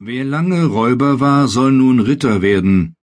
[0.00, 2.94] Wer lange Räuber war, soll nun Ritter werden.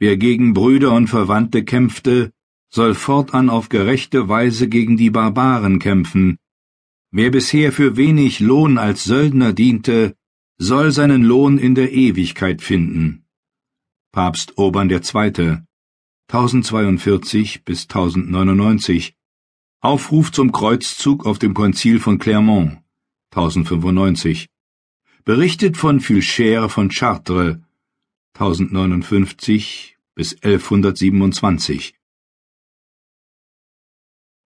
[0.00, 2.32] Wer gegen Brüder und Verwandte kämpfte,
[2.68, 6.38] soll fortan auf gerechte Weise gegen die Barbaren kämpfen.
[7.12, 10.16] Wer bisher für wenig Lohn als Söldner diente,
[10.58, 13.24] soll seinen Lohn in der Ewigkeit finden.
[14.10, 15.58] Papst Urban II.
[16.28, 19.14] 1042 bis 1099
[19.80, 22.78] Aufruf zum Kreuzzug auf dem Konzil von Clermont
[23.30, 24.48] 1095
[25.28, 27.56] Berichtet von Fulcher von Chartres
[28.34, 31.94] 1059 bis 1127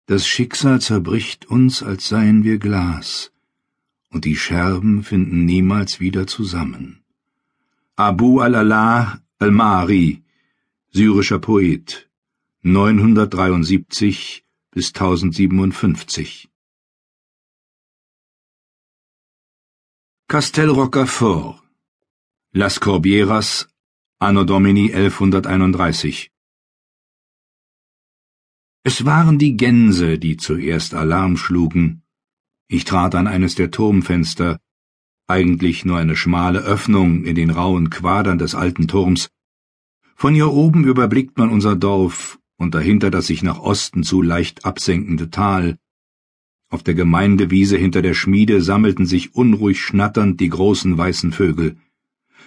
[0.07, 3.31] Das Schicksal zerbricht uns, als seien wir Glas,
[4.09, 7.03] und die Scherben finden niemals wieder zusammen.
[7.97, 10.23] Abu al-Allah al-Mari,
[10.93, 12.09] syrischer Poet,
[12.63, 16.50] 973 bis 1057
[20.33, 21.61] Castel Rocafort
[22.53, 23.67] Las Corbieras
[24.21, 26.31] Anno Domini 1131
[28.85, 32.05] Es waren die Gänse, die zuerst Alarm schlugen.
[32.69, 34.61] Ich trat an eines der Turmfenster,
[35.27, 39.31] eigentlich nur eine schmale Öffnung in den rauen Quadern des alten Turms.
[40.15, 44.65] Von hier oben überblickt man unser Dorf und dahinter das sich nach Osten zu leicht
[44.65, 45.77] absenkende Tal,
[46.71, 51.77] auf der Gemeindewiese hinter der Schmiede sammelten sich unruhig schnatternd die großen weißen Vögel.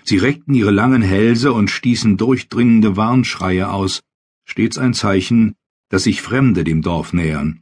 [0.06, 4.02] Sie reckten ihre langen Hälse und stießen durchdringende Warnschreie aus,
[4.46, 5.56] stets ein Zeichen,
[5.90, 7.62] dass sich Fremde dem Dorf nähern.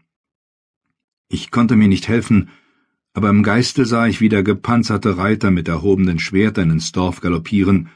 [1.28, 2.50] Ich konnte mir nicht helfen,
[3.14, 7.90] aber im Geiste sah ich wieder gepanzerte Reiter mit erhobenen Schwertern ins Dorf galoppieren,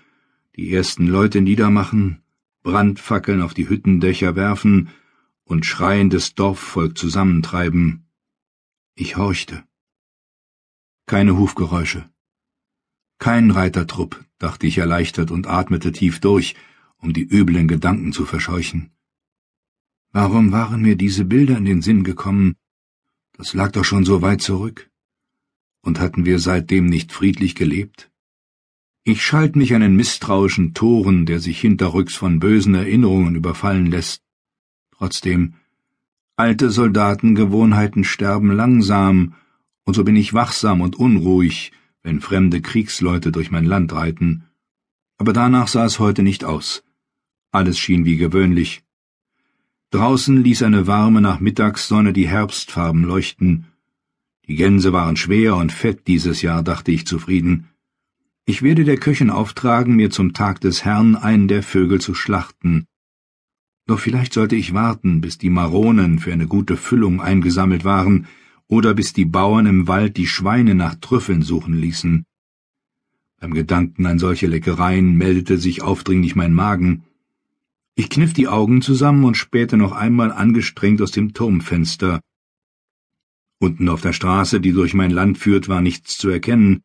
[0.56, 2.22] die ersten Leute niedermachen,
[2.64, 4.90] Brandfackeln auf die Hüttendächer werfen
[5.44, 8.05] und schreiendes Dorfvolk zusammentreiben,
[8.96, 9.64] ich horchte.
[11.06, 12.10] Keine Hufgeräusche.
[13.20, 16.56] Kein Reitertrupp, dachte ich erleichtert und atmete tief durch,
[16.98, 18.92] um die üblen Gedanken zu verscheuchen.
[20.12, 22.56] Warum waren mir diese Bilder in den Sinn gekommen?
[23.34, 24.90] Das lag doch schon so weit zurück.
[25.82, 28.10] Und hatten wir seitdem nicht friedlich gelebt?
[29.04, 34.24] Ich schalt mich den misstrauischen Toren, der sich hinterrücks von bösen Erinnerungen überfallen lässt.
[34.92, 35.56] Trotzdem,
[36.38, 39.36] Alte Soldatengewohnheiten sterben langsam,
[39.86, 41.72] und so bin ich wachsam und unruhig,
[42.04, 44.44] wenn fremde Kriegsleute durch mein Land reiten.
[45.18, 46.84] Aber danach sah es heute nicht aus.
[47.52, 48.84] Alles schien wie gewöhnlich.
[49.92, 53.68] Draußen ließ eine warme Nachmittagssonne die Herbstfarben leuchten.
[54.46, 57.70] Die Gänse waren schwer und fett dieses Jahr, dachte ich zufrieden.
[58.46, 62.88] Ich werde der Köchin auftragen, mir zum Tag des Herrn einen der Vögel zu schlachten.
[63.88, 68.28] Doch vielleicht sollte ich warten, bis die Maronen für eine gute Füllung eingesammelt waren
[68.68, 72.26] oder bis die Bauern im Wald die Schweine nach Trüffeln suchen ließen.
[73.40, 77.04] Beim Gedanken an solche Leckereien meldete sich aufdringlich mein Magen.
[77.94, 82.22] Ich kniff die Augen zusammen und spähte noch einmal angestrengt aus dem Turmfenster.
[83.60, 86.82] Unten auf der Straße, die durch mein Land führt, war nichts zu erkennen.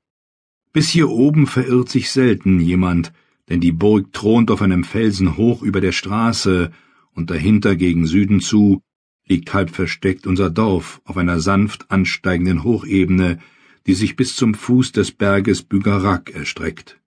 [0.72, 3.12] Bis hier oben verirrt sich selten jemand,
[3.48, 6.70] denn die Burg thront auf einem Felsen hoch über der Straße,
[7.14, 8.82] und dahinter gegen Süden zu
[9.30, 13.38] liegt halb versteckt unser Dorf auf einer sanft ansteigenden Hochebene,
[13.86, 17.00] die sich bis zum Fuß des Berges Bügarak erstreckt.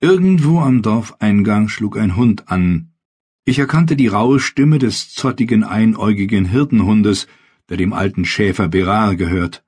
[0.00, 2.92] Irgendwo am Dorfeingang schlug ein Hund an.
[3.44, 7.28] Ich erkannte die raue Stimme des zottigen, einäugigen Hirtenhundes,
[7.68, 9.64] der dem alten Schäfer Berar gehört.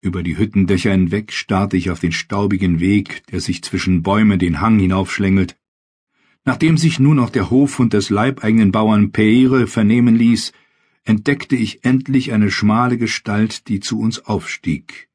[0.00, 4.60] Über die Hüttendächer hinweg starrte ich auf den staubigen Weg, der sich zwischen Bäumen den
[4.60, 5.58] Hang hinaufschlängelt.
[6.44, 10.52] Nachdem sich nun auch der Hofhund des leibeigenen Bauern Peire vernehmen ließ,
[11.04, 15.08] entdeckte ich endlich eine schmale Gestalt, die zu uns aufstieg.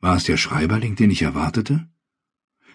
[0.00, 1.88] War es der Schreiberling, den ich erwartete?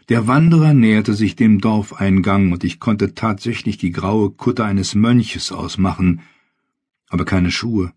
[0.09, 5.51] Der Wanderer näherte sich dem Dorfeingang, und ich konnte tatsächlich die graue Kutte eines Mönches
[5.51, 6.21] ausmachen,
[7.07, 7.93] aber keine Schuhe.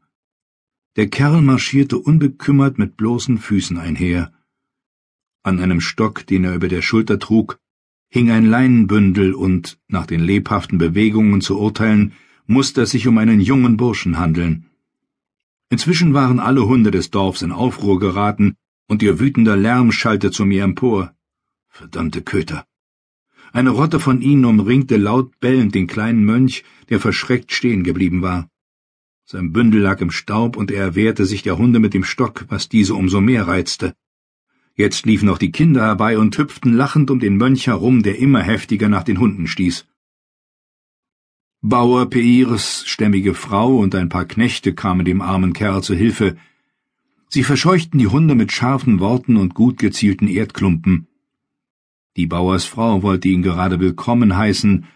[0.97, 4.33] Der Kerl marschierte unbekümmert mit bloßen Füßen einher.
[5.43, 7.59] An einem Stock, den er über der Schulter trug,
[8.15, 12.13] hing ein Leinenbündel und, nach den lebhaften Bewegungen zu urteilen,
[12.47, 14.67] musste es sich um einen jungen Burschen handeln.
[15.69, 18.55] Inzwischen waren alle Hunde des Dorfs in Aufruhr geraten,
[18.87, 21.13] und ihr wütender Lärm schallte zu mir empor.
[21.67, 22.65] Verdammte Köter.
[23.53, 28.49] Eine Rotte von ihnen umringte laut bellend den kleinen Mönch, der verschreckt stehen geblieben war.
[29.25, 32.69] Sein Bündel lag im Staub, und er erwehrte sich der Hunde mit dem Stock, was
[32.69, 33.97] diese umso mehr reizte.
[34.77, 38.43] Jetzt liefen auch die Kinder herbei und hüpften lachend um den Mönch herum, der immer
[38.43, 39.87] heftiger nach den Hunden stieß.
[41.63, 46.37] Bauer Peires stämmige Frau und ein paar Knechte kamen dem armen Kerl zu Hilfe.
[47.29, 51.07] Sie verscheuchten die Hunde mit scharfen Worten und gut gezielten Erdklumpen.
[52.17, 54.87] Die Bauersfrau wollte ihn gerade willkommen heißen,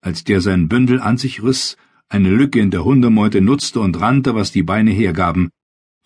[0.00, 1.76] als der sein Bündel an sich riss,
[2.08, 5.50] eine Lücke in der Hundemeute nutzte und rannte, was die Beine hergaben,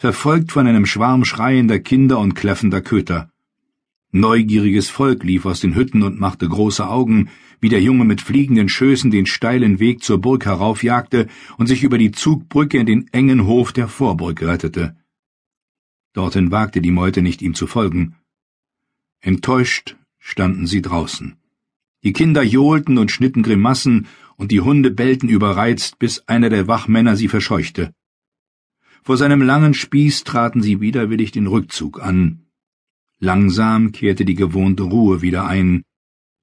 [0.03, 3.31] verfolgt von einem Schwarm schreiender Kinder und kläffender Köter.
[4.11, 8.69] Neugieriges Volk lief aus den Hütten und machte große Augen, wie der Junge mit fliegenden
[8.69, 13.47] Schößen den steilen Weg zur Burg heraufjagte und sich über die Zugbrücke in den engen
[13.47, 14.97] Hof der Vorburg rettete.
[16.15, 18.17] Dorthin wagte die Meute nicht, ihm zu folgen.
[19.21, 21.37] Enttäuscht standen sie draußen.
[22.03, 27.15] Die Kinder johlten und schnitten Grimassen, und die Hunde bellten überreizt, bis einer der Wachmänner
[27.15, 27.95] sie verscheuchte.
[29.03, 32.43] Vor seinem langen Spieß traten sie widerwillig den Rückzug an,
[33.25, 35.85] Langsam kehrte die gewohnte Ruhe wieder ein.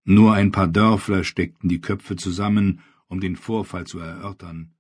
[0.06, 4.72] Nur ein paar Dörfler steckten die Köpfe zusammen, um den Vorfall zu erörtern.